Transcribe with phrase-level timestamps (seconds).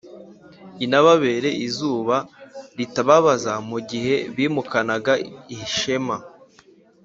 [0.85, 2.17] inababere izuba
[2.77, 5.13] ritababaza mu gihe bimukanaga
[5.55, 6.17] ishema.